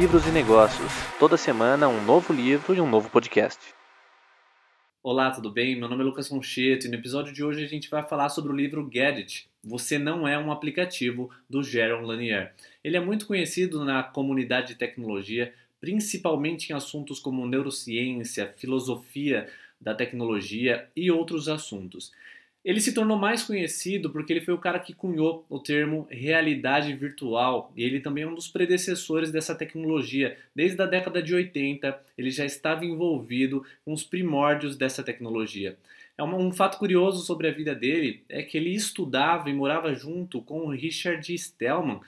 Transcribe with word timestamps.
livros 0.00 0.26
e 0.26 0.30
negócios. 0.30 0.90
Toda 1.18 1.36
semana 1.36 1.86
um 1.86 2.02
novo 2.02 2.32
livro 2.32 2.74
e 2.74 2.80
um 2.80 2.88
novo 2.88 3.10
podcast. 3.10 3.58
Olá, 5.02 5.30
tudo 5.30 5.50
bem? 5.50 5.78
Meu 5.78 5.90
nome 5.90 6.00
é 6.00 6.06
Lucas 6.06 6.26
Concheto 6.26 6.86
e 6.86 6.88
no 6.88 6.94
episódio 6.94 7.34
de 7.34 7.44
hoje 7.44 7.62
a 7.62 7.68
gente 7.68 7.90
vai 7.90 8.02
falar 8.02 8.30
sobre 8.30 8.50
o 8.50 8.56
livro 8.56 8.82
Gadget. 8.82 9.46
Você 9.62 9.98
não 9.98 10.26
é 10.26 10.38
um 10.38 10.50
aplicativo 10.50 11.28
do 11.50 11.62
Jaron 11.62 12.00
Lanier. 12.00 12.54
Ele 12.82 12.96
é 12.96 13.00
muito 13.00 13.26
conhecido 13.26 13.84
na 13.84 14.02
comunidade 14.02 14.68
de 14.68 14.76
tecnologia, 14.76 15.52
principalmente 15.82 16.70
em 16.70 16.74
assuntos 16.74 17.20
como 17.20 17.46
neurociência, 17.46 18.54
filosofia 18.56 19.50
da 19.78 19.94
tecnologia 19.94 20.88
e 20.96 21.10
outros 21.10 21.46
assuntos. 21.46 22.10
Ele 22.62 22.80
se 22.80 22.92
tornou 22.92 23.16
mais 23.16 23.42
conhecido 23.42 24.10
porque 24.10 24.32
ele 24.32 24.42
foi 24.42 24.52
o 24.52 24.58
cara 24.58 24.78
que 24.78 24.92
cunhou 24.92 25.46
o 25.48 25.58
termo 25.58 26.06
realidade 26.10 26.92
virtual 26.92 27.72
e 27.74 27.82
ele 27.82 28.00
também 28.00 28.24
é 28.24 28.26
um 28.26 28.34
dos 28.34 28.48
predecessores 28.48 29.32
dessa 29.32 29.54
tecnologia. 29.54 30.36
Desde 30.54 30.80
a 30.82 30.86
década 30.86 31.22
de 31.22 31.34
80, 31.34 31.98
ele 32.18 32.30
já 32.30 32.44
estava 32.44 32.84
envolvido 32.84 33.64
com 33.82 33.94
os 33.94 34.04
primórdios 34.04 34.76
dessa 34.76 35.02
tecnologia. 35.02 35.78
É 36.18 36.22
um, 36.22 36.52
fato 36.52 36.78
curioso 36.78 37.24
sobre 37.24 37.48
a 37.48 37.50
vida 37.50 37.74
dele 37.74 38.22
é 38.28 38.42
que 38.42 38.58
ele 38.58 38.74
estudava 38.74 39.48
e 39.48 39.54
morava 39.54 39.94
junto 39.94 40.42
com 40.42 40.66
o 40.66 40.70
Richard 40.70 41.34
Stallman, 41.34 42.00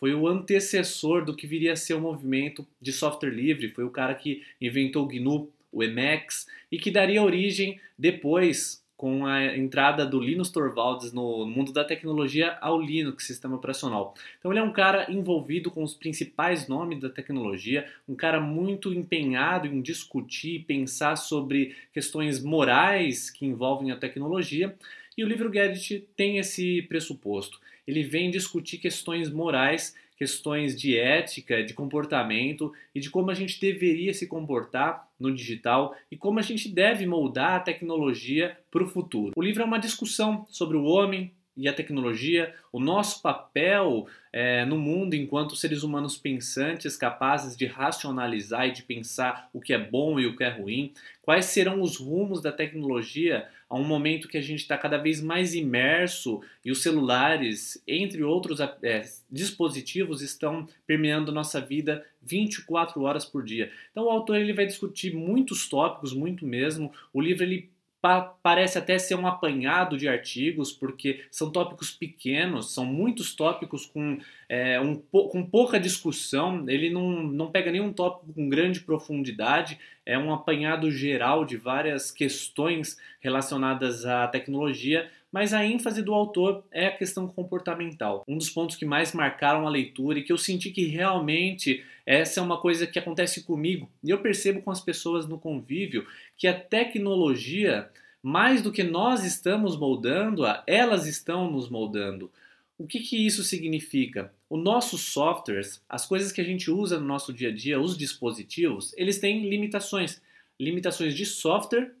foi 0.00 0.12
o 0.12 0.26
antecessor 0.26 1.24
do 1.24 1.36
que 1.36 1.46
viria 1.46 1.74
a 1.74 1.76
ser 1.76 1.94
o 1.94 2.00
movimento 2.00 2.66
de 2.80 2.92
software 2.92 3.30
livre, 3.30 3.70
foi 3.70 3.84
o 3.84 3.90
cara 3.90 4.14
que 4.14 4.42
inventou 4.60 5.04
o 5.04 5.06
GNU, 5.06 5.52
o 5.70 5.84
Emacs, 5.84 6.48
e 6.72 6.78
que 6.78 6.90
daria 6.90 7.22
origem 7.22 7.78
depois 7.96 8.79
com 9.00 9.24
a 9.24 9.56
entrada 9.56 10.04
do 10.04 10.20
Linus 10.20 10.50
Torvalds 10.50 11.10
no 11.10 11.46
mundo 11.46 11.72
da 11.72 11.82
tecnologia 11.82 12.58
ao 12.60 12.78
Linux, 12.78 13.26
sistema 13.26 13.56
operacional. 13.56 14.12
Então 14.38 14.52
ele 14.52 14.60
é 14.60 14.62
um 14.62 14.74
cara 14.74 15.10
envolvido 15.10 15.70
com 15.70 15.82
os 15.82 15.94
principais 15.94 16.68
nomes 16.68 17.00
da 17.00 17.08
tecnologia, 17.08 17.88
um 18.06 18.14
cara 18.14 18.38
muito 18.38 18.92
empenhado 18.92 19.66
em 19.66 19.80
discutir 19.80 20.56
e 20.56 20.62
pensar 20.62 21.16
sobre 21.16 21.74
questões 21.94 22.44
morais 22.44 23.30
que 23.30 23.46
envolvem 23.46 23.90
a 23.90 23.96
tecnologia, 23.96 24.76
e 25.16 25.24
o 25.24 25.26
livro 25.26 25.48
Gadget 25.48 26.06
tem 26.14 26.36
esse 26.36 26.82
pressuposto. 26.82 27.58
Ele 27.86 28.02
vem 28.02 28.30
discutir 28.30 28.76
questões 28.76 29.30
morais 29.30 29.96
questões 30.20 30.78
de 30.78 30.98
ética, 30.98 31.64
de 31.64 31.72
comportamento 31.72 32.70
e 32.94 33.00
de 33.00 33.08
como 33.08 33.30
a 33.30 33.34
gente 33.34 33.58
deveria 33.58 34.12
se 34.12 34.26
comportar 34.26 35.08
no 35.18 35.34
digital 35.34 35.96
e 36.10 36.16
como 36.16 36.38
a 36.38 36.42
gente 36.42 36.68
deve 36.68 37.06
moldar 37.06 37.54
a 37.54 37.60
tecnologia 37.60 38.54
para 38.70 38.84
o 38.84 38.86
futuro. 38.86 39.32
O 39.34 39.42
livro 39.42 39.62
é 39.62 39.64
uma 39.64 39.78
discussão 39.78 40.44
sobre 40.50 40.76
o 40.76 40.84
homem 40.84 41.32
e 41.60 41.68
a 41.68 41.74
tecnologia, 41.74 42.54
o 42.72 42.80
nosso 42.80 43.20
papel 43.20 44.06
é, 44.32 44.64
no 44.64 44.78
mundo 44.78 45.12
enquanto 45.14 45.54
seres 45.54 45.82
humanos 45.82 46.16
pensantes, 46.16 46.96
capazes 46.96 47.54
de 47.54 47.66
racionalizar 47.66 48.66
e 48.66 48.72
de 48.72 48.82
pensar 48.82 49.50
o 49.52 49.60
que 49.60 49.74
é 49.74 49.78
bom 49.78 50.18
e 50.18 50.26
o 50.26 50.34
que 50.34 50.42
é 50.42 50.48
ruim, 50.48 50.94
quais 51.20 51.44
serão 51.44 51.82
os 51.82 51.98
rumos 51.98 52.40
da 52.40 52.50
tecnologia 52.50 53.46
a 53.68 53.76
um 53.76 53.84
momento 53.84 54.26
que 54.26 54.38
a 54.38 54.42
gente 54.42 54.60
está 54.60 54.78
cada 54.78 54.96
vez 54.96 55.20
mais 55.20 55.54
imerso 55.54 56.40
e 56.64 56.72
os 56.72 56.82
celulares, 56.82 57.82
entre 57.86 58.22
outros 58.22 58.58
é, 58.60 59.02
dispositivos, 59.30 60.22
estão 60.22 60.66
permeando 60.86 61.30
nossa 61.30 61.60
vida 61.60 62.06
24 62.22 63.02
horas 63.02 63.26
por 63.26 63.44
dia. 63.44 63.70
Então 63.90 64.06
o 64.06 64.10
autor 64.10 64.38
ele 64.38 64.54
vai 64.54 64.64
discutir 64.64 65.14
muitos 65.14 65.68
tópicos, 65.68 66.14
muito 66.14 66.46
mesmo. 66.46 66.90
O 67.12 67.20
livro 67.20 67.44
ele 67.44 67.68
pa 68.00 68.22
parece 68.42 68.78
até 68.78 68.98
ser 68.98 69.14
um 69.14 69.26
apanhado 69.26 69.96
de 69.96 70.08
artigos, 70.08 70.72
porque 70.72 71.24
são 71.30 71.50
tópicos 71.50 71.90
pequenos, 71.90 72.74
são 72.74 72.84
muitos 72.84 73.34
tópicos 73.34 73.84
com, 73.86 74.18
é, 74.48 74.80
um, 74.80 74.96
com 74.96 75.44
pouca 75.44 75.78
discussão, 75.78 76.64
ele 76.68 76.90
não, 76.90 77.22
não 77.22 77.50
pega 77.50 77.70
nenhum 77.70 77.92
tópico 77.92 78.32
com 78.32 78.48
grande 78.48 78.80
profundidade, 78.80 79.78
é 80.06 80.18
um 80.18 80.32
apanhado 80.32 80.90
geral 80.90 81.44
de 81.44 81.56
várias 81.56 82.10
questões 82.10 82.98
relacionadas 83.20 84.06
à 84.06 84.26
tecnologia, 84.26 85.10
mas 85.32 85.54
a 85.54 85.64
ênfase 85.64 86.02
do 86.02 86.12
autor 86.12 86.64
é 86.72 86.86
a 86.86 86.96
questão 86.96 87.28
comportamental. 87.28 88.24
Um 88.26 88.36
dos 88.36 88.50
pontos 88.50 88.76
que 88.76 88.84
mais 88.84 89.12
marcaram 89.12 89.66
a 89.66 89.70
leitura 89.70 90.18
e 90.18 90.22
que 90.22 90.32
eu 90.32 90.38
senti 90.38 90.70
que 90.70 90.86
realmente 90.86 91.84
essa 92.04 92.40
é 92.40 92.42
uma 92.42 92.60
coisa 92.60 92.86
que 92.86 92.98
acontece 92.98 93.44
comigo 93.44 93.88
e 94.02 94.10
eu 94.10 94.18
percebo 94.18 94.60
com 94.60 94.70
as 94.70 94.80
pessoas 94.80 95.28
no 95.28 95.38
convívio 95.38 96.06
que 96.36 96.48
a 96.48 96.58
tecnologia, 96.58 97.88
mais 98.22 98.62
do 98.62 98.72
que 98.72 98.82
nós 98.82 99.24
estamos 99.24 99.76
moldando-a, 99.76 100.64
elas 100.66 101.06
estão 101.06 101.50
nos 101.50 101.68
moldando. 101.68 102.30
O 102.76 102.86
que, 102.86 102.98
que 102.98 103.26
isso 103.26 103.44
significa? 103.44 104.32
Os 104.48 104.60
nossos 104.60 105.02
softwares, 105.02 105.82
as 105.88 106.06
coisas 106.06 106.32
que 106.32 106.40
a 106.40 106.44
gente 106.44 106.70
usa 106.70 106.98
no 106.98 107.06
nosso 107.06 107.32
dia 107.32 107.50
a 107.50 107.52
dia, 107.52 107.80
os 107.80 107.96
dispositivos, 107.96 108.92
eles 108.96 109.18
têm 109.18 109.48
limitações. 109.48 110.20
Limitações 110.58 111.14
de 111.14 111.24
software 111.24 111.92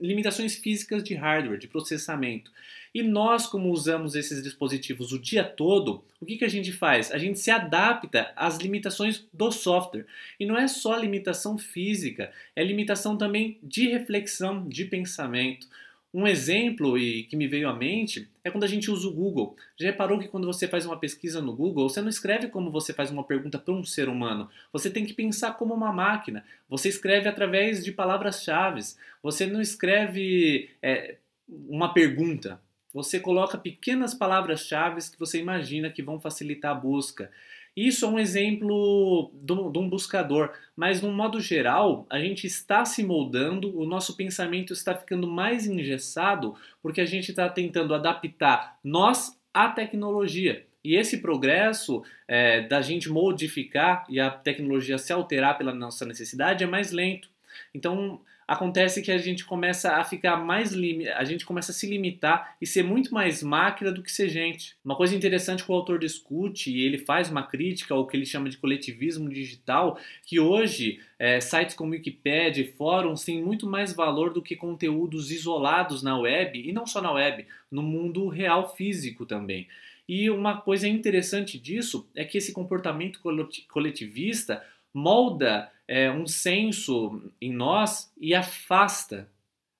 limitações 0.00 0.56
físicas 0.56 1.04
de 1.04 1.14
hardware, 1.14 1.58
de 1.58 1.68
processamento. 1.68 2.50
E 2.92 3.02
nós, 3.02 3.46
como 3.46 3.70
usamos 3.70 4.16
esses 4.16 4.42
dispositivos 4.42 5.12
o 5.12 5.18
dia 5.18 5.44
todo, 5.44 6.04
o 6.20 6.26
que, 6.26 6.38
que 6.38 6.44
a 6.44 6.48
gente 6.48 6.72
faz? 6.72 7.12
A 7.12 7.18
gente 7.18 7.38
se 7.38 7.50
adapta 7.50 8.32
às 8.34 8.58
limitações 8.58 9.24
do 9.32 9.52
software. 9.52 10.06
E 10.40 10.44
não 10.44 10.58
é 10.58 10.66
só 10.66 10.96
limitação 10.96 11.56
física, 11.56 12.32
é 12.56 12.64
limitação 12.64 13.16
também 13.16 13.58
de 13.62 13.86
reflexão, 13.86 14.68
de 14.68 14.84
pensamento. 14.84 15.68
Um 16.12 16.26
exemplo 16.26 16.98
e 16.98 17.22
que 17.24 17.36
me 17.36 17.46
veio 17.46 17.68
à 17.68 17.74
mente 17.74 18.28
é 18.42 18.50
quando 18.50 18.64
a 18.64 18.66
gente 18.66 18.90
usa 18.90 19.06
o 19.06 19.12
Google. 19.12 19.56
Já 19.78 19.86
reparou 19.86 20.18
que 20.18 20.26
quando 20.26 20.46
você 20.46 20.66
faz 20.66 20.84
uma 20.84 20.96
pesquisa 20.96 21.40
no 21.40 21.54
Google, 21.54 21.88
você 21.88 22.00
não 22.00 22.08
escreve 22.08 22.48
como 22.48 22.68
você 22.68 22.92
faz 22.92 23.12
uma 23.12 23.22
pergunta 23.22 23.58
para 23.58 23.72
um 23.72 23.84
ser 23.84 24.08
humano. 24.08 24.48
Você 24.72 24.90
tem 24.90 25.06
que 25.06 25.14
pensar 25.14 25.52
como 25.52 25.72
uma 25.72 25.92
máquina. 25.92 26.44
Você 26.68 26.88
escreve 26.88 27.28
através 27.28 27.84
de 27.84 27.92
palavras-chave. 27.92 28.80
Você 29.22 29.46
não 29.46 29.60
escreve 29.60 30.70
é, 30.82 31.16
uma 31.48 31.94
pergunta. 31.94 32.60
Você 32.92 33.20
coloca 33.20 33.56
pequenas 33.56 34.12
palavras-chave 34.12 35.00
que 35.12 35.18
você 35.18 35.38
imagina 35.38 35.90
que 35.90 36.02
vão 36.02 36.18
facilitar 36.18 36.72
a 36.72 36.74
busca. 36.74 37.30
Isso 37.80 38.04
é 38.04 38.08
um 38.08 38.18
exemplo 38.18 39.32
de 39.32 39.54
um 39.54 39.88
buscador, 39.88 40.52
mas 40.76 41.00
no 41.00 41.10
modo 41.10 41.40
geral, 41.40 42.06
a 42.10 42.18
gente 42.18 42.46
está 42.46 42.84
se 42.84 43.02
moldando, 43.02 43.74
o 43.74 43.86
nosso 43.86 44.18
pensamento 44.18 44.74
está 44.74 44.94
ficando 44.94 45.26
mais 45.26 45.66
engessado 45.66 46.54
porque 46.82 47.00
a 47.00 47.06
gente 47.06 47.30
está 47.30 47.48
tentando 47.48 47.94
adaptar 47.94 48.78
nós 48.84 49.34
à 49.54 49.70
tecnologia. 49.70 50.66
E 50.84 50.94
esse 50.94 51.22
progresso 51.22 52.02
é, 52.28 52.60
da 52.60 52.82
gente 52.82 53.08
modificar 53.08 54.04
e 54.10 54.20
a 54.20 54.30
tecnologia 54.30 54.98
se 54.98 55.10
alterar 55.10 55.56
pela 55.56 55.72
nossa 55.72 56.04
necessidade 56.04 56.62
é 56.62 56.66
mais 56.66 56.92
lento. 56.92 57.30
Então, 57.74 58.20
acontece 58.50 59.00
que 59.00 59.12
a 59.12 59.16
gente 59.16 59.44
começa 59.44 59.92
a 59.92 60.02
ficar 60.02 60.36
mais 60.36 60.74
a 61.14 61.22
gente 61.22 61.46
começa 61.46 61.70
a 61.70 61.74
se 61.74 61.86
limitar 61.86 62.56
e 62.60 62.66
ser 62.66 62.82
muito 62.82 63.14
mais 63.14 63.44
máquina 63.44 63.92
do 63.92 64.02
que 64.02 64.10
ser 64.10 64.28
gente. 64.28 64.74
Uma 64.84 64.96
coisa 64.96 65.14
interessante 65.14 65.62
que 65.62 65.70
o 65.70 65.74
autor 65.74 66.00
discute 66.00 66.68
e 66.68 66.82
ele 66.82 66.98
faz 66.98 67.30
uma 67.30 67.44
crítica 67.44 67.94
ao 67.94 68.04
que 68.08 68.16
ele 68.16 68.26
chama 68.26 68.50
de 68.50 68.58
coletivismo 68.58 69.28
digital, 69.30 69.96
que 70.26 70.40
hoje 70.40 70.98
é, 71.16 71.40
sites 71.40 71.76
como 71.76 71.92
Wikipedia 71.92 72.64
e 72.64 72.72
fóruns 72.72 73.22
têm 73.22 73.40
muito 73.40 73.68
mais 73.68 73.92
valor 73.92 74.32
do 74.32 74.42
que 74.42 74.56
conteúdos 74.56 75.30
isolados 75.30 76.02
na 76.02 76.18
web 76.18 76.60
e 76.60 76.72
não 76.72 76.88
só 76.88 77.00
na 77.00 77.12
web, 77.12 77.46
no 77.70 77.84
mundo 77.84 78.26
real 78.26 78.74
físico 78.74 79.24
também. 79.24 79.68
E 80.08 80.28
uma 80.28 80.60
coisa 80.60 80.88
interessante 80.88 81.56
disso 81.56 82.04
é 82.16 82.24
que 82.24 82.36
esse 82.36 82.52
comportamento 82.52 83.20
coletivista 83.68 84.60
molda 84.92 85.70
é, 85.86 86.10
um 86.10 86.26
senso 86.26 87.22
em 87.40 87.52
nós 87.52 88.12
e 88.20 88.34
afasta, 88.34 89.28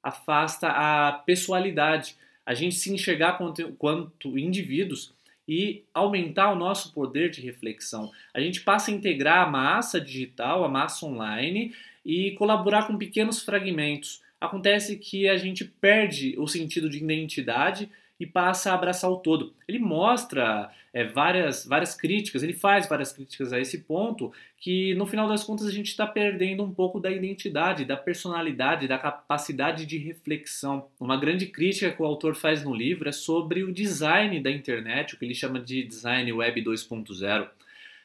afasta 0.02 0.68
a 0.68 1.12
pessoalidade, 1.12 2.16
a 2.44 2.54
gente 2.54 2.74
se 2.74 2.92
enxergar 2.92 3.34
quanto, 3.34 3.72
quanto 3.72 4.38
indivíduos 4.38 5.12
e 5.46 5.84
aumentar 5.92 6.52
o 6.52 6.56
nosso 6.56 6.92
poder 6.92 7.30
de 7.30 7.40
reflexão. 7.40 8.10
A 8.32 8.40
gente 8.40 8.60
passa 8.60 8.90
a 8.90 8.94
integrar 8.94 9.46
a 9.46 9.50
massa 9.50 10.00
digital, 10.00 10.64
a 10.64 10.68
massa 10.68 11.06
online 11.06 11.74
e 12.04 12.32
colaborar 12.32 12.86
com 12.86 12.96
pequenos 12.96 13.42
fragmentos. 13.42 14.22
Acontece 14.40 14.96
que 14.96 15.28
a 15.28 15.36
gente 15.36 15.64
perde 15.64 16.34
o 16.38 16.46
sentido 16.46 16.88
de 16.88 16.98
identidade 16.98 17.90
e 18.20 18.26
passa 18.26 18.70
a 18.70 18.74
abraçar 18.74 19.10
o 19.10 19.16
todo. 19.16 19.54
Ele 19.66 19.78
mostra 19.78 20.70
é, 20.92 21.04
várias, 21.04 21.64
várias 21.64 21.94
críticas, 21.94 22.42
ele 22.42 22.52
faz 22.52 22.86
várias 22.86 23.14
críticas 23.14 23.50
a 23.50 23.58
esse 23.58 23.78
ponto, 23.78 24.30
que 24.58 24.94
no 24.94 25.06
final 25.06 25.26
das 25.26 25.42
contas 25.42 25.66
a 25.66 25.72
gente 25.72 25.86
está 25.86 26.06
perdendo 26.06 26.62
um 26.62 26.72
pouco 26.72 27.00
da 27.00 27.10
identidade, 27.10 27.86
da 27.86 27.96
personalidade, 27.96 28.86
da 28.86 28.98
capacidade 28.98 29.86
de 29.86 29.96
reflexão. 29.96 30.86
Uma 31.00 31.16
grande 31.16 31.46
crítica 31.46 31.90
que 31.90 32.02
o 32.02 32.04
autor 32.04 32.34
faz 32.34 32.62
no 32.62 32.74
livro 32.74 33.08
é 33.08 33.12
sobre 33.12 33.64
o 33.64 33.72
design 33.72 34.38
da 34.40 34.50
internet, 34.50 35.14
o 35.14 35.18
que 35.18 35.24
ele 35.24 35.34
chama 35.34 35.58
de 35.58 35.82
design 35.82 36.30
web 36.30 36.62
2.0. 36.62 37.48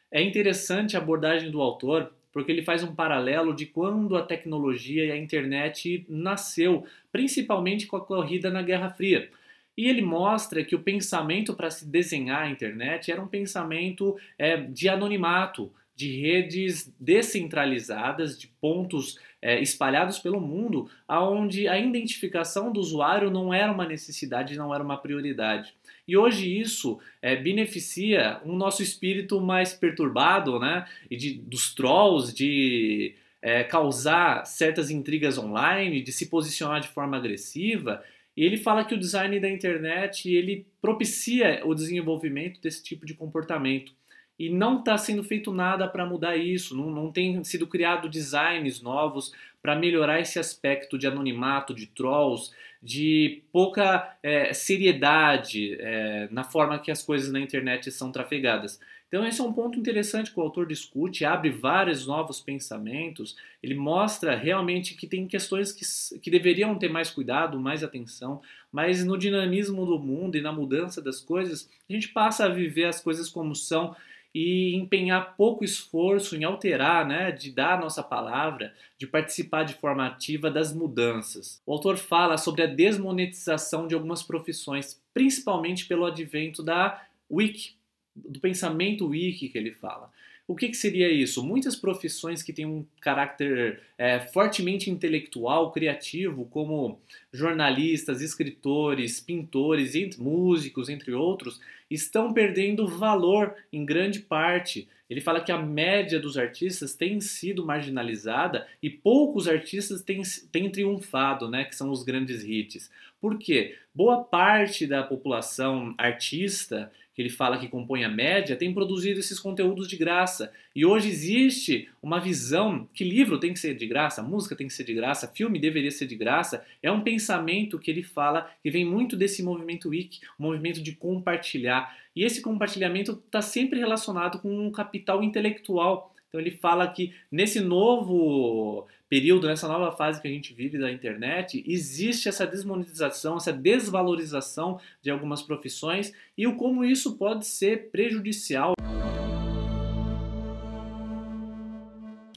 É 0.09 0.21
interessante 0.21 0.95
a 0.95 0.99
abordagem 0.99 1.51
do 1.51 1.61
autor, 1.61 2.13
porque 2.31 2.51
ele 2.51 2.61
faz 2.61 2.83
um 2.83 2.95
paralelo 2.95 3.53
de 3.53 3.65
quando 3.65 4.15
a 4.15 4.21
tecnologia 4.21 5.05
e 5.05 5.11
a 5.11 5.17
internet 5.17 6.05
nasceu, 6.07 6.85
principalmente 7.11 7.85
com 7.85 7.97
a 7.97 8.05
corrida 8.05 8.49
na 8.49 8.61
Guerra 8.61 8.91
Fria. 8.91 9.29
E 9.77 9.87
ele 9.87 10.01
mostra 10.01 10.63
que 10.63 10.75
o 10.75 10.81
pensamento 10.81 11.53
para 11.53 11.69
se 11.69 11.85
desenhar 11.85 12.43
a 12.43 12.49
internet 12.49 13.11
era 13.11 13.21
um 13.21 13.27
pensamento 13.27 14.15
é, 14.37 14.57
de 14.57 14.87
anonimato. 14.89 15.71
de 15.95 16.19
redes 16.19 16.93
descentralizadas, 16.99 18.37
de 18.37 18.47
pontos 18.59 19.17
é, 19.41 19.61
espalhados 19.61 20.19
pelo 20.19 20.41
mundo, 20.41 20.89
onde 21.07 21.67
a 21.67 21.79
identificação 21.79 22.73
do 22.73 22.79
usuário 22.79 23.31
não 23.31 23.53
era 23.53 23.71
uma 23.71 23.87
necessidade, 23.87 24.57
não 24.57 24.73
era 24.75 24.83
uma 24.83 24.97
prioridade. 24.97 25.73
E 26.07 26.17
hoje 26.17 26.59
isso 26.59 26.99
é, 27.21 27.35
beneficia 27.35 28.41
o 28.43 28.53
nosso 28.53 28.83
espírito 28.83 29.39
mais 29.39 29.73
perturbado, 29.73 30.59
né? 30.59 30.85
E 31.09 31.15
de, 31.15 31.35
dos 31.35 31.73
trolls, 31.73 32.33
de 32.33 33.15
é, 33.41 33.63
causar 33.63 34.45
certas 34.45 34.89
intrigas 34.89 35.37
online, 35.37 36.01
de 36.01 36.11
se 36.11 36.25
posicionar 36.27 36.81
de 36.81 36.89
forma 36.89 37.15
agressiva. 37.15 38.03
E 38.35 38.43
ele 38.43 38.57
fala 38.57 38.83
que 38.83 38.93
o 38.93 38.99
design 38.99 39.39
da 39.39 39.49
internet 39.49 40.29
ele 40.29 40.65
propicia 40.81 41.61
o 41.65 41.73
desenvolvimento 41.73 42.59
desse 42.59 42.83
tipo 42.83 43.05
de 43.05 43.13
comportamento 43.13 43.93
e 44.37 44.49
não 44.49 44.79
está 44.79 44.97
sendo 44.97 45.23
feito 45.23 45.51
nada 45.51 45.87
para 45.87 46.05
mudar 46.05 46.35
isso, 46.35 46.75
não, 46.75 46.89
não 46.89 47.11
tem 47.11 47.43
sido 47.43 47.65
criado 47.67 48.09
designs 48.09 48.81
novos 48.81 49.33
para 49.61 49.75
melhorar 49.75 50.19
esse 50.19 50.37
aspecto 50.37 50.97
de 50.97 51.07
anonimato, 51.07 51.73
de 51.73 51.87
trolls, 51.87 52.51
de 52.83 53.41
pouca 53.51 54.15
é, 54.21 54.53
seriedade 54.53 55.75
é, 55.79 56.27
na 56.29 56.43
forma 56.43 56.77
que 56.77 56.91
as 56.91 57.01
coisas 57.01 57.31
na 57.31 57.39
internet 57.39 57.91
são 57.91 58.11
trafegadas. 58.11 58.79
Então 59.07 59.25
esse 59.25 59.39
é 59.39 59.43
um 59.43 59.53
ponto 59.53 59.79
interessante 59.79 60.31
que 60.31 60.39
o 60.39 60.43
autor 60.43 60.67
discute, 60.67 61.23
abre 61.23 61.49
vários 61.49 62.05
novos 62.05 62.41
pensamentos, 62.41 63.35
ele 63.63 63.73
mostra 63.73 64.35
realmente 64.35 64.93
que 64.93 65.07
tem 65.07 65.25
questões 65.27 65.71
que, 65.71 66.19
que 66.19 66.29
deveriam 66.29 66.77
ter 66.77 66.89
mais 66.89 67.09
cuidado, 67.09 67.59
mais 67.59 67.83
atenção, 67.83 68.41
mas 68.71 69.05
no 69.05 69.17
dinamismo 69.17 69.85
do 69.85 69.97
mundo 69.97 70.37
e 70.37 70.41
na 70.41 70.51
mudança 70.51 71.01
das 71.01 71.21
coisas, 71.21 71.69
a 71.89 71.93
gente 71.93 72.09
passa 72.09 72.45
a 72.45 72.49
viver 72.49 72.85
as 72.85 72.99
coisas 72.99 73.29
como 73.29 73.55
são 73.55 73.95
e 74.35 74.75
empenhar 74.75 75.37
pouco 75.37 75.63
esforço 75.63 76.35
em 76.35 76.43
alterar, 76.43 77.07
né, 77.07 77.31
de 77.31 77.49
dar 77.49 77.75
a 77.75 77.79
nossa 77.79 78.03
palavra, 78.03 78.73
de 78.97 79.07
participar 79.07 79.63
de 79.63 79.75
forma 79.75 80.05
ativa 80.05 80.51
das 80.51 80.73
mudanças. 80.73 81.61
O 81.65 81.71
autor 81.71 81.95
fala 81.95 82.37
sobre 82.37 82.61
a 82.61 82.67
desmonetização 82.67 83.87
de 83.87 83.95
algumas 83.95 84.21
profissões, 84.21 85.01
principalmente 85.13 85.85
pelo 85.85 86.05
advento 86.05 86.61
da 86.61 87.01
wiki, 87.31 87.75
do 88.13 88.41
pensamento 88.41 89.07
wiki 89.07 89.47
que 89.47 89.57
ele 89.57 89.71
fala. 89.71 90.11
O 90.47 90.55
que, 90.55 90.69
que, 90.69 90.77
seria 90.77 91.11
isso? 91.11 91.43
Muitas 91.43 91.75
profissões 91.75 92.43
que 92.43 92.53
têm 92.53 92.67
um 92.67 92.85
caráter 93.01 93.81
é, 93.97 94.19
fortemente 94.19 94.91
intelectual, 94.91 95.71
criativo, 95.71 96.45
como 96.45 96.99
jornalistas, 97.33 98.21
escritores, 98.21 99.19
pintores, 99.19 99.95
músicos, 100.17 100.87
entre 100.87 101.13
outros, 101.13 101.59
estão 101.89 102.31
perdendo 102.31 102.87
valor 102.87 103.55
em 103.73 103.83
grande 103.83 104.19
parte. 104.19 104.87
Ele 105.09 105.21
fala 105.21 105.41
que 105.41 105.51
a 105.51 105.57
média 105.57 106.19
dos 106.19 106.37
artistas 106.37 106.95
tem 106.95 107.21
sido 107.21 107.65
marginalizada 107.65 108.67
e 108.81 108.89
poucos 108.89 109.47
artistas 109.47 110.01
têm, 110.01 110.21
têm 110.51 110.69
triunfado, 110.69 111.49
né, 111.49 111.63
que 111.63 111.75
são 111.75 111.91
os 111.91 112.03
grandes 112.03 112.43
hits. 112.43 112.89
Por 113.21 113.37
quê? 113.37 113.75
Boa 113.93 114.23
parte 114.23 114.85
da 114.87 115.03
população 115.03 115.93
artista 115.97 116.91
que 117.15 117.21
ele 117.21 117.29
fala 117.29 117.57
que 117.57 117.69
compõe 117.69 118.03
a 118.03 118.09
média, 118.09 118.57
tem 118.57 118.73
produzido 118.73 119.21
esses 119.21 119.39
conteúdos 119.39 119.87
de 119.87 119.95
graça. 119.95 120.51
E 120.75 120.85
hoje 120.85 121.07
existe 121.07 121.87
uma 122.03 122.19
visão 122.19 122.85
que 122.93 123.05
livro 123.05 123.39
tem 123.39 123.53
que 123.53 123.59
ser 123.59 123.73
de 123.73 123.87
graça, 123.87 124.21
música 124.21 124.53
tem 124.53 124.67
que 124.67 124.73
ser 124.73 124.83
de 124.83 124.93
graça, 124.93 125.31
filme 125.33 125.57
deveria 125.57 125.91
ser 125.91 126.07
de 126.07 126.15
graça. 126.15 126.65
É 126.83 126.91
um 126.91 126.99
pensamento 127.01 127.79
que 127.79 127.89
ele 127.89 128.03
fala 128.03 128.51
que 128.61 128.69
vem 128.69 128.83
muito 128.83 129.15
desse 129.15 129.41
movimento 129.41 129.89
wiki, 129.89 130.19
o 130.37 130.43
movimento 130.43 130.81
de 130.83 130.91
compartilhar. 130.91 131.95
E 132.15 132.23
esse 132.23 132.41
compartilhamento 132.41 133.11
está 133.25 133.41
sempre 133.41 133.77
relacionado 133.77 134.39
com 134.39 134.49
um 134.49 134.71
capital 134.71 135.21
intelectual. 135.21 136.13
Então 136.29 136.39
ele 136.39 136.51
fala 136.51 136.87
que 136.87 137.13
nesse 137.29 137.59
novo 137.59 138.87
período, 139.09 139.47
nessa 139.47 139.67
nova 139.67 139.91
fase 139.95 140.21
que 140.21 140.27
a 140.27 140.31
gente 140.31 140.53
vive 140.53 140.77
da 140.77 140.91
internet, 140.91 141.63
existe 141.67 142.29
essa 142.29 142.47
desmonetização, 142.47 143.35
essa 143.35 143.51
desvalorização 143.51 144.79
de 145.01 145.11
algumas 145.11 145.41
profissões 145.41 146.13
e 146.37 146.47
o 146.47 146.55
como 146.55 146.85
isso 146.85 147.17
pode 147.17 147.45
ser 147.45 147.89
prejudicial. 147.91 148.73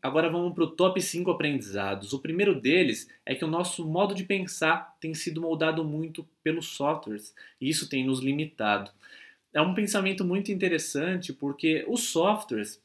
Agora 0.02 0.30
vamos 0.30 0.54
para 0.54 0.64
o 0.64 0.70
top 0.70 1.00
5 1.00 1.30
aprendizados. 1.30 2.12
O 2.12 2.20
primeiro 2.20 2.60
deles 2.60 3.08
é 3.26 3.34
que 3.34 3.44
o 3.44 3.48
nosso 3.48 3.86
modo 3.86 4.14
de 4.14 4.24
pensar 4.24 4.96
tem 5.00 5.12
sido 5.12 5.40
moldado 5.40 5.84
muito 5.84 6.26
pelos 6.42 6.68
softwares 6.68 7.34
e 7.60 7.68
isso 7.68 7.88
tem 7.88 8.06
nos 8.06 8.20
limitado. 8.20 8.90
É 9.58 9.60
um 9.60 9.74
pensamento 9.74 10.24
muito 10.24 10.52
interessante 10.52 11.32
porque 11.32 11.84
os 11.88 12.04
softwares, 12.10 12.80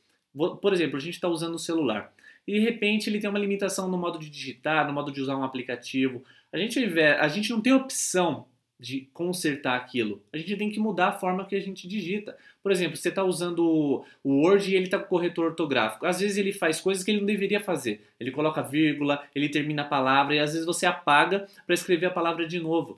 por 0.60 0.74
exemplo, 0.74 0.98
a 0.98 1.00
gente 1.00 1.14
está 1.14 1.28
usando 1.28 1.54
o 1.54 1.60
celular 1.60 2.12
e 2.48 2.54
de 2.54 2.60
repente 2.60 3.08
ele 3.08 3.20
tem 3.20 3.30
uma 3.30 3.38
limitação 3.38 3.88
no 3.88 3.96
modo 3.96 4.18
de 4.18 4.28
digitar, 4.28 4.88
no 4.88 4.92
modo 4.92 5.12
de 5.12 5.22
usar 5.22 5.38
um 5.38 5.44
aplicativo. 5.44 6.24
A 6.52 6.58
gente, 6.58 6.80
a 7.00 7.28
gente 7.28 7.52
não 7.52 7.62
tem 7.62 7.74
opção 7.74 8.48
de 8.80 9.08
consertar 9.14 9.76
aquilo. 9.76 10.24
A 10.34 10.38
gente 10.38 10.58
tem 10.58 10.72
que 10.72 10.80
mudar 10.80 11.10
a 11.10 11.12
forma 11.20 11.46
que 11.46 11.56
a 11.56 11.60
gente 11.60 11.88
digita. 11.88 12.36
Por 12.64 12.72
exemplo, 12.72 12.98
você 12.98 13.10
está 13.10 13.24
usando 13.24 14.04
o 14.24 14.42
Word 14.42 14.72
e 14.72 14.76
ele 14.76 14.86
está 14.86 14.98
com 14.98 15.06
corretor 15.06 15.46
ortográfico. 15.46 16.08
Às 16.08 16.22
vezes 16.22 16.38
ele 16.38 16.52
faz 16.52 16.82
coisas 16.82 17.04
que 17.04 17.12
ele 17.12 17.20
não 17.20 17.28
deveria 17.28 17.60
fazer. 17.60 18.02
Ele 18.20 18.32
coloca 18.32 18.64
vírgula, 18.64 19.24
ele 19.36 19.48
termina 19.48 19.84
a 19.84 19.86
palavra 19.86 20.34
e 20.34 20.40
às 20.40 20.54
vezes 20.54 20.66
você 20.66 20.88
apaga 20.88 21.48
para 21.68 21.76
escrever 21.76 22.08
a 22.08 22.12
palavra 22.12 22.48
de 22.48 22.60
novo. 22.60 22.98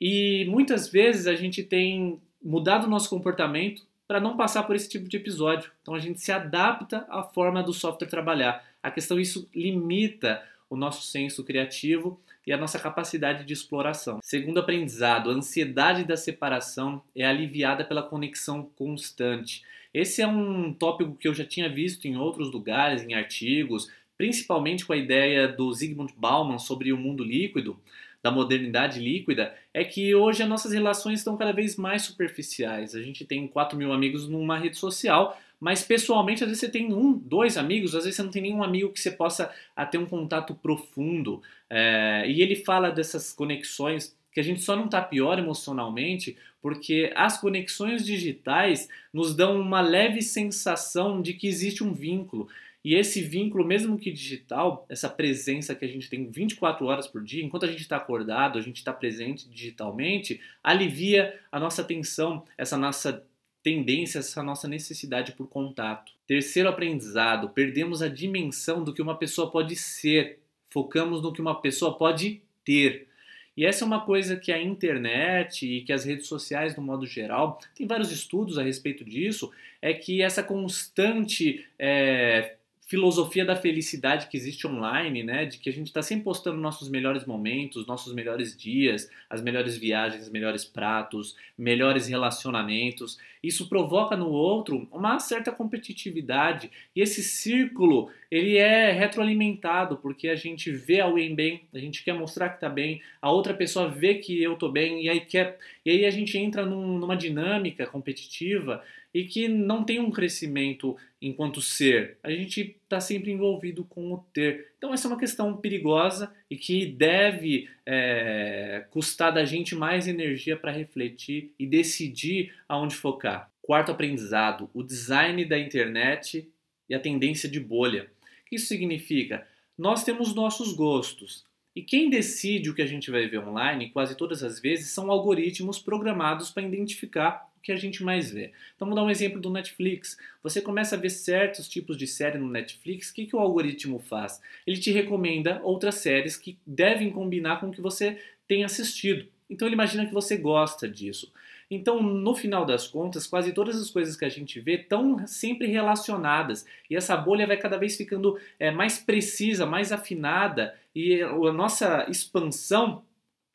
E 0.00 0.44
muitas 0.48 0.88
vezes 0.88 1.26
a 1.26 1.34
gente 1.34 1.64
tem 1.64 2.20
mudado 2.42 2.86
o 2.86 2.90
nosso 2.90 3.08
comportamento 3.08 3.82
para 4.06 4.20
não 4.20 4.36
passar 4.36 4.64
por 4.64 4.74
esse 4.74 4.88
tipo 4.88 5.08
de 5.08 5.16
episódio. 5.16 5.70
Então 5.82 5.94
a 5.94 5.98
gente 5.98 6.20
se 6.20 6.32
adapta 6.32 7.06
à 7.08 7.22
forma 7.22 7.62
do 7.62 7.72
software 7.72 8.08
trabalhar. 8.08 8.64
A 8.82 8.90
questão 8.90 9.20
isso 9.20 9.48
limita 9.54 10.42
o 10.68 10.76
nosso 10.76 11.06
senso 11.06 11.44
criativo 11.44 12.20
e 12.46 12.52
a 12.52 12.56
nossa 12.56 12.78
capacidade 12.78 13.44
de 13.44 13.52
exploração. 13.52 14.18
Segundo 14.22 14.58
aprendizado, 14.58 15.30
a 15.30 15.34
ansiedade 15.34 16.04
da 16.04 16.16
separação 16.16 17.02
é 17.14 17.24
aliviada 17.24 17.84
pela 17.84 18.02
conexão 18.02 18.68
constante. 18.76 19.62
Esse 19.92 20.22
é 20.22 20.26
um 20.26 20.72
tópico 20.72 21.16
que 21.16 21.28
eu 21.28 21.34
já 21.34 21.44
tinha 21.44 21.68
visto 21.68 22.06
em 22.06 22.16
outros 22.16 22.50
lugares, 22.50 23.02
em 23.02 23.14
artigos, 23.14 23.90
principalmente 24.16 24.84
com 24.84 24.92
a 24.92 24.96
ideia 24.96 25.48
do 25.48 25.72
Zygmunt 25.72 26.12
Bauman 26.16 26.58
sobre 26.58 26.92
o 26.92 26.96
mundo 26.96 27.24
líquido, 27.24 27.78
da 28.22 28.30
modernidade 28.30 29.00
líquida, 29.00 29.54
é 29.72 29.84
que 29.84 30.14
hoje 30.14 30.42
as 30.42 30.48
nossas 30.48 30.72
relações 30.72 31.20
estão 31.20 31.36
cada 31.36 31.52
vez 31.52 31.76
mais 31.76 32.02
superficiais. 32.02 32.94
A 32.94 33.02
gente 33.02 33.24
tem 33.24 33.46
4 33.48 33.76
mil 33.76 33.92
amigos 33.92 34.28
numa 34.28 34.58
rede 34.58 34.76
social, 34.76 35.38
mas 35.58 35.82
pessoalmente, 35.82 36.42
às 36.42 36.48
vezes 36.48 36.60
você 36.60 36.68
tem 36.68 36.92
um, 36.92 37.12
dois 37.12 37.56
amigos, 37.56 37.94
às 37.94 38.04
vezes 38.04 38.16
você 38.16 38.22
não 38.22 38.30
tem 38.30 38.42
nenhum 38.42 38.62
amigo 38.62 38.92
que 38.92 39.00
você 39.00 39.10
possa 39.10 39.50
ah, 39.74 39.86
ter 39.86 39.98
um 39.98 40.06
contato 40.06 40.54
profundo. 40.54 41.42
É, 41.68 42.24
e 42.26 42.42
ele 42.42 42.56
fala 42.56 42.90
dessas 42.90 43.32
conexões 43.32 44.16
que 44.32 44.40
a 44.40 44.44
gente 44.44 44.62
só 44.62 44.76
não 44.76 44.84
está 44.84 45.02
pior 45.02 45.38
emocionalmente 45.38 46.36
porque 46.62 47.12
as 47.16 47.40
conexões 47.40 48.04
digitais 48.04 48.88
nos 49.12 49.34
dão 49.34 49.58
uma 49.60 49.80
leve 49.80 50.20
sensação 50.22 51.22
de 51.22 51.32
que 51.32 51.46
existe 51.46 51.82
um 51.82 51.92
vínculo. 51.92 52.48
E 52.84 52.94
esse 52.94 53.22
vínculo, 53.22 53.64
mesmo 53.64 53.98
que 53.98 54.10
digital, 54.10 54.86
essa 54.88 55.08
presença 55.08 55.74
que 55.74 55.84
a 55.84 55.88
gente 55.88 56.08
tem 56.08 56.30
24 56.30 56.86
horas 56.86 57.06
por 57.06 57.22
dia, 57.22 57.44
enquanto 57.44 57.64
a 57.64 57.70
gente 57.70 57.82
está 57.82 57.96
acordado, 57.96 58.58
a 58.58 58.62
gente 58.62 58.76
está 58.76 58.92
presente 58.92 59.48
digitalmente, 59.48 60.40
alivia 60.64 61.38
a 61.52 61.60
nossa 61.60 61.82
atenção, 61.82 62.42
essa 62.56 62.78
nossa 62.78 63.22
tendência, 63.62 64.20
essa 64.20 64.42
nossa 64.42 64.66
necessidade 64.66 65.32
por 65.32 65.46
contato. 65.46 66.12
Terceiro 66.26 66.70
aprendizado, 66.70 67.50
perdemos 67.50 68.00
a 68.00 68.08
dimensão 68.08 68.82
do 68.82 68.94
que 68.94 69.02
uma 69.02 69.16
pessoa 69.16 69.50
pode 69.50 69.76
ser, 69.76 70.38
focamos 70.70 71.22
no 71.22 71.32
que 71.32 71.40
uma 71.42 71.60
pessoa 71.60 71.98
pode 71.98 72.40
ter. 72.64 73.08
E 73.56 73.66
essa 73.66 73.84
é 73.84 73.86
uma 73.86 74.06
coisa 74.06 74.36
que 74.36 74.52
a 74.52 74.62
internet 74.62 75.66
e 75.66 75.82
que 75.82 75.92
as 75.92 76.04
redes 76.04 76.26
sociais, 76.26 76.74
no 76.76 76.82
modo 76.82 77.04
geral, 77.06 77.60
tem 77.74 77.86
vários 77.86 78.10
estudos 78.10 78.56
a 78.56 78.62
respeito 78.62 79.04
disso, 79.04 79.50
é 79.82 79.92
que 79.92 80.22
essa 80.22 80.42
constante 80.42 81.66
é, 81.78 82.56
filosofia 82.90 83.44
da 83.44 83.54
felicidade 83.54 84.26
que 84.26 84.36
existe 84.36 84.66
online, 84.66 85.22
né? 85.22 85.46
De 85.46 85.58
que 85.58 85.70
a 85.70 85.72
gente 85.72 85.86
está 85.86 86.02
sempre 86.02 86.24
postando 86.24 86.58
nossos 86.58 86.88
melhores 86.88 87.24
momentos, 87.24 87.86
nossos 87.86 88.12
melhores 88.12 88.56
dias, 88.56 89.08
as 89.30 89.40
melhores 89.40 89.76
viagens, 89.76 90.28
melhores 90.28 90.64
pratos, 90.64 91.36
melhores 91.56 92.08
relacionamentos. 92.08 93.16
Isso 93.40 93.68
provoca 93.68 94.16
no 94.16 94.28
outro 94.28 94.88
uma 94.90 95.20
certa 95.20 95.52
competitividade 95.52 96.68
e 96.94 97.00
esse 97.00 97.22
círculo 97.22 98.10
ele 98.30 98.56
é 98.56 98.92
retroalimentado 98.92 99.96
porque 99.96 100.28
a 100.28 100.36
gente 100.36 100.70
vê 100.70 101.00
alguém 101.00 101.34
bem, 101.34 101.62
a 101.74 101.78
gente 101.78 102.04
quer 102.04 102.12
mostrar 102.12 102.50
que 102.50 102.56
está 102.56 102.68
bem, 102.68 103.02
a 103.20 103.30
outra 103.30 103.52
pessoa 103.52 103.88
vê 103.88 104.14
que 104.14 104.40
eu 104.42 104.54
estou 104.54 104.70
bem 104.70 105.04
e 105.04 105.08
aí 105.08 105.20
quer 105.20 105.58
e 105.84 105.90
aí 105.90 106.04
a 106.04 106.10
gente 106.10 106.38
entra 106.38 106.64
num, 106.64 106.98
numa 106.98 107.16
dinâmica 107.16 107.86
competitiva 107.86 108.82
e 109.12 109.24
que 109.24 109.48
não 109.48 109.82
tem 109.82 109.98
um 109.98 110.10
crescimento 110.10 110.96
enquanto 111.20 111.60
ser. 111.60 112.16
A 112.22 112.30
gente 112.30 112.76
está 112.82 113.00
sempre 113.00 113.30
envolvido 113.30 113.84
com 113.84 114.12
o 114.12 114.18
ter. 114.32 114.72
Então, 114.78 114.94
essa 114.94 115.06
é 115.06 115.10
uma 115.10 115.18
questão 115.18 115.56
perigosa 115.56 116.32
e 116.48 116.56
que 116.56 116.86
deve 116.86 117.68
é, 117.84 118.86
custar 118.90 119.32
da 119.32 119.44
gente 119.44 119.74
mais 119.74 120.06
energia 120.06 120.56
para 120.56 120.72
refletir 120.72 121.52
e 121.58 121.66
decidir 121.66 122.54
aonde 122.68 122.94
focar. 122.94 123.50
Quarto 123.60 123.90
aprendizado: 123.92 124.70
o 124.72 124.82
design 124.82 125.44
da 125.44 125.58
internet 125.58 126.48
e 126.88 126.94
a 126.94 127.00
tendência 127.00 127.48
de 127.48 127.60
bolha. 127.60 128.08
Isso 128.50 128.66
significa? 128.66 129.46
Nós 129.78 130.04
temos 130.04 130.34
nossos 130.34 130.72
gostos. 130.72 131.44
E 131.74 131.82
quem 131.82 132.10
decide 132.10 132.68
o 132.68 132.74
que 132.74 132.82
a 132.82 132.86
gente 132.86 133.10
vai 133.10 133.26
ver 133.28 133.38
online, 133.38 133.90
quase 133.90 134.16
todas 134.16 134.42
as 134.42 134.60
vezes, 134.60 134.90
são 134.90 135.10
algoritmos 135.10 135.78
programados 135.78 136.50
para 136.50 136.64
identificar 136.64 137.48
o 137.56 137.60
que 137.60 137.70
a 137.70 137.76
gente 137.76 138.02
mais 138.02 138.30
vê. 138.30 138.52
Então, 138.74 138.88
vamos 138.88 138.96
dar 138.96 139.04
um 139.04 139.10
exemplo 139.10 139.40
do 139.40 139.50
Netflix. 139.50 140.16
Você 140.42 140.60
começa 140.60 140.96
a 140.96 140.98
ver 140.98 141.10
certos 141.10 141.68
tipos 141.68 141.96
de 141.96 142.06
série 142.06 142.38
no 142.38 142.48
Netflix, 142.48 143.10
o 143.10 143.14
que, 143.14 143.26
que 143.26 143.36
o 143.36 143.38
algoritmo 143.38 144.00
faz? 144.00 144.40
Ele 144.66 144.78
te 144.78 144.90
recomenda 144.90 145.60
outras 145.62 145.96
séries 145.96 146.36
que 146.36 146.58
devem 146.66 147.10
combinar 147.10 147.60
com 147.60 147.68
o 147.68 147.72
que 147.72 147.80
você 147.80 148.18
tem 148.48 148.64
assistido. 148.64 149.28
Então, 149.48 149.68
ele 149.68 149.74
imagina 149.74 150.06
que 150.06 150.12
você 150.12 150.36
gosta 150.36 150.88
disso. 150.88 151.32
Então, 151.70 152.02
no 152.02 152.34
final 152.34 152.66
das 152.66 152.88
contas, 152.88 153.28
quase 153.28 153.52
todas 153.52 153.80
as 153.80 153.90
coisas 153.90 154.16
que 154.16 154.24
a 154.24 154.28
gente 154.28 154.58
vê 154.58 154.74
estão 154.74 155.24
sempre 155.26 155.68
relacionadas. 155.68 156.66
E 156.90 156.96
essa 156.96 157.16
bolha 157.16 157.46
vai 157.46 157.56
cada 157.56 157.78
vez 157.78 157.96
ficando 157.96 158.36
é, 158.58 158.72
mais 158.72 158.98
precisa, 158.98 159.64
mais 159.64 159.92
afinada. 159.92 160.74
E 160.92 161.22
a 161.22 161.52
nossa 161.52 162.06
expansão 162.10 163.04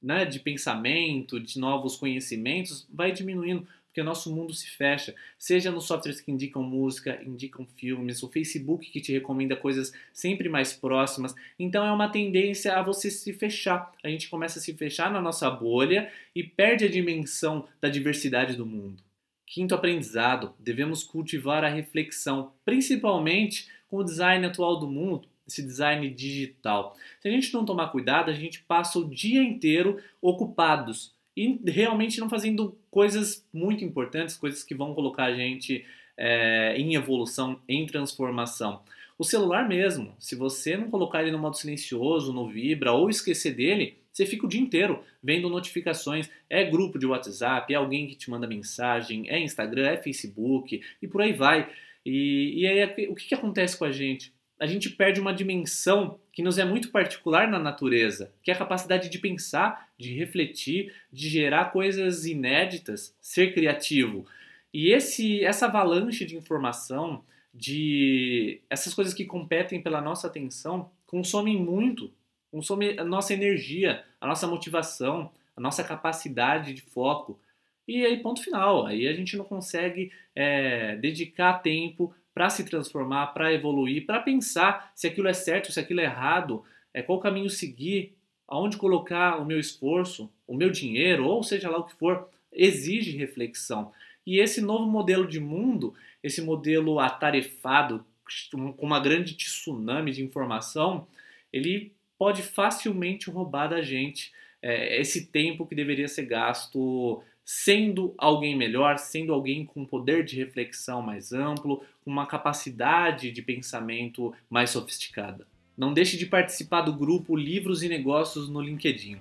né, 0.01 0.23
de 0.23 0.39
pensamento, 0.39 1.39
de 1.39 1.59
novos 1.59 1.97
conhecimentos 1.97 2.87
vai 2.89 3.11
diminuindo 3.11 3.67
porque 3.95 4.03
nosso 4.03 4.35
mundo 4.35 4.53
se 4.53 4.67
fecha. 4.67 5.15
Seja 5.39 5.71
nos 5.71 5.85
softwares 5.85 6.19
que 6.19 6.29
indicam 6.29 6.61
música, 6.61 7.17
indicam 7.25 7.65
filmes, 7.65 8.21
o 8.21 8.29
Facebook 8.29 8.91
que 8.91 8.99
te 8.99 9.13
recomenda 9.13 9.55
coisas 9.55 9.93
sempre 10.11 10.49
mais 10.49 10.73
próximas. 10.73 11.33
Então 11.57 11.85
é 11.85 11.89
uma 11.89 12.09
tendência 12.09 12.77
a 12.77 12.81
você 12.81 13.09
se 13.09 13.31
fechar. 13.31 13.89
A 14.03 14.09
gente 14.09 14.27
começa 14.27 14.59
a 14.59 14.61
se 14.61 14.73
fechar 14.73 15.09
na 15.09 15.21
nossa 15.21 15.49
bolha 15.49 16.11
e 16.35 16.43
perde 16.43 16.83
a 16.83 16.89
dimensão 16.89 17.69
da 17.79 17.87
diversidade 17.87 18.57
do 18.57 18.65
mundo. 18.65 19.01
Quinto 19.47 19.73
aprendizado: 19.73 20.53
devemos 20.59 21.01
cultivar 21.01 21.63
a 21.63 21.69
reflexão, 21.69 22.51
principalmente 22.65 23.69
com 23.87 23.99
o 23.99 24.03
design 24.03 24.45
atual 24.45 24.77
do 24.77 24.87
mundo, 24.87 25.25
esse 25.47 25.61
design 25.61 26.09
digital. 26.09 26.97
Se 27.21 27.29
a 27.29 27.31
gente 27.31 27.53
não 27.53 27.63
tomar 27.63 27.87
cuidado, 27.93 28.29
a 28.29 28.33
gente 28.33 28.61
passa 28.63 28.99
o 28.99 29.09
dia 29.09 29.41
inteiro 29.41 30.03
ocupados 30.21 31.14
e 31.35 31.59
realmente 31.65 32.19
não 32.19 32.29
fazendo 32.29 32.77
coisas 32.89 33.45
muito 33.53 33.83
importantes, 33.83 34.37
coisas 34.37 34.63
que 34.63 34.73
vão 34.73 34.93
colocar 34.93 35.25
a 35.25 35.33
gente 35.33 35.85
é, 36.17 36.75
em 36.77 36.95
evolução, 36.95 37.59
em 37.67 37.85
transformação. 37.85 38.81
O 39.17 39.23
celular 39.23 39.67
mesmo, 39.67 40.13
se 40.19 40.35
você 40.35 40.75
não 40.75 40.89
colocar 40.89 41.21
ele 41.21 41.31
no 41.31 41.39
modo 41.39 41.57
silencioso, 41.57 42.33
no 42.33 42.47
vibra 42.47 42.91
ou 42.91 43.09
esquecer 43.09 43.53
dele, 43.53 43.97
você 44.11 44.25
fica 44.25 44.45
o 44.45 44.49
dia 44.49 44.61
inteiro 44.61 45.03
vendo 45.21 45.49
notificações. 45.49 46.29
É 46.49 46.63
grupo 46.63 46.97
de 46.97 47.05
WhatsApp, 47.05 47.73
é 47.73 47.77
alguém 47.77 48.07
que 48.07 48.15
te 48.15 48.29
manda 48.29 48.47
mensagem, 48.47 49.29
é 49.29 49.39
Instagram, 49.39 49.87
é 49.87 49.97
Facebook 49.97 50.81
e 51.01 51.07
por 51.07 51.21
aí 51.21 51.33
vai. 51.33 51.69
E, 52.05 52.61
e 52.61 52.67
aí 52.67 53.07
o 53.07 53.15
que, 53.15 53.27
que 53.27 53.35
acontece 53.35 53.77
com 53.77 53.85
a 53.85 53.91
gente? 53.91 54.33
A 54.59 54.65
gente 54.65 54.89
perde 54.89 55.19
uma 55.19 55.33
dimensão 55.33 56.19
que 56.31 56.41
nos 56.41 56.57
é 56.57 56.65
muito 56.65 56.89
particular 56.89 57.47
na 57.47 57.59
natureza, 57.59 58.33
que 58.41 58.51
é 58.51 58.53
a 58.53 58.57
capacidade 58.57 59.09
de 59.09 59.19
pensar, 59.19 59.89
de 59.97 60.13
refletir, 60.13 60.93
de 61.11 61.29
gerar 61.29 61.71
coisas 61.71 62.25
inéditas, 62.25 63.15
ser 63.19 63.53
criativo. 63.53 64.25
E 64.73 64.91
esse, 64.91 65.43
essa 65.43 65.65
avalanche 65.65 66.25
de 66.25 66.35
informação, 66.35 67.23
de 67.53 68.61
essas 68.69 68.93
coisas 68.93 69.13
que 69.13 69.25
competem 69.25 69.81
pela 69.81 70.01
nossa 70.01 70.27
atenção, 70.27 70.91
consomem 71.05 71.57
muito, 71.57 72.11
consomem 72.51 72.99
a 72.99 73.03
nossa 73.03 73.33
energia, 73.33 74.03
a 74.19 74.27
nossa 74.27 74.47
motivação, 74.47 75.31
a 75.55 75.61
nossa 75.61 75.83
capacidade 75.83 76.73
de 76.73 76.81
foco. 76.81 77.39
E 77.87 78.05
aí, 78.05 78.21
ponto 78.21 78.43
final. 78.43 78.85
Aí 78.85 79.07
a 79.07 79.13
gente 79.13 79.37
não 79.37 79.45
consegue 79.45 80.11
é, 80.35 80.95
dedicar 80.97 81.59
tempo 81.59 82.13
para 82.35 82.49
se 82.49 82.65
transformar, 82.65 83.27
para 83.27 83.53
evoluir, 83.53 84.05
para 84.05 84.19
pensar 84.19 84.91
se 84.93 85.07
aquilo 85.07 85.29
é 85.29 85.33
certo, 85.33 85.71
se 85.71 85.79
aquilo 85.79 86.01
é 86.01 86.03
errado, 86.03 86.65
é, 86.93 87.01
qual 87.01 87.17
caminho 87.17 87.49
seguir, 87.49 88.13
aonde 88.45 88.75
colocar 88.75 89.37
o 89.37 89.45
meu 89.45 89.57
esforço, 89.57 90.29
o 90.45 90.53
meu 90.53 90.69
dinheiro, 90.69 91.25
ou 91.25 91.41
seja 91.41 91.69
lá 91.69 91.77
o 91.77 91.85
que 91.85 91.95
for, 91.95 92.27
exige 92.51 93.17
reflexão. 93.17 93.93
E 94.27 94.39
esse 94.39 94.59
novo 94.59 94.85
modelo 94.85 95.25
de 95.25 95.39
mundo, 95.39 95.93
esse 96.21 96.41
modelo 96.41 96.99
atarefado, 96.99 98.05
com 98.51 98.85
uma 98.85 98.99
grande 98.99 99.33
tsunami 99.35 100.11
de 100.11 100.21
informação, 100.21 101.07
ele 101.53 101.93
pode 102.17 102.43
facilmente 102.43 103.29
roubar 103.29 103.67
da 103.67 103.81
gente 103.81 104.33
é, 104.61 104.99
esse 104.99 105.27
tempo 105.27 105.65
que 105.65 105.75
deveria 105.75 106.07
ser 106.07 106.25
gasto 106.25 107.23
sendo 107.45 108.13
alguém 108.17 108.57
melhor, 108.57 108.97
sendo 108.97 109.31
alguém 109.31 109.63
com 109.63 109.85
poder 109.85 110.25
de 110.25 110.35
reflexão 110.35 111.03
mais 111.03 111.31
amplo, 111.31 111.83
com 112.03 112.09
uma 112.09 112.25
capacidade 112.25 113.31
de 113.31 113.41
pensamento 113.43 114.33
mais 114.49 114.71
sofisticada. 114.71 115.45
Não 115.77 115.93
deixe 115.93 116.17
de 116.17 116.25
participar 116.25 116.81
do 116.81 116.93
grupo 116.93 117.35
Livros 117.35 117.83
e 117.83 117.89
Negócios 117.89 118.49
no 118.49 118.59
LinkedIn. 118.59 119.17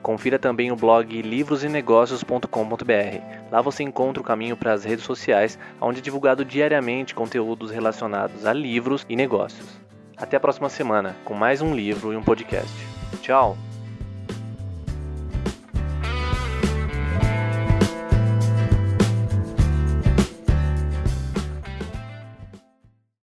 Confira 0.00 0.38
também 0.38 0.70
o 0.70 0.76
blog 0.76 1.20
livrosenegócios.com.br. 1.20 3.50
Lá 3.50 3.60
você 3.60 3.82
encontra 3.82 4.22
o 4.22 4.24
caminho 4.24 4.56
para 4.56 4.72
as 4.72 4.84
redes 4.84 5.04
sociais, 5.04 5.58
onde 5.80 5.98
é 5.98 6.02
divulgado 6.02 6.44
diariamente 6.44 7.12
conteúdos 7.12 7.72
relacionados 7.72 8.46
a 8.46 8.52
livros 8.52 9.04
e 9.08 9.16
negócios. 9.16 9.80
Até 10.16 10.36
a 10.36 10.40
próxima 10.40 10.68
semana, 10.68 11.16
com 11.24 11.34
mais 11.34 11.60
um 11.60 11.74
livro 11.74 12.12
e 12.12 12.16
um 12.16 12.22
podcast. 12.22 12.72
Tchau! 13.20 13.65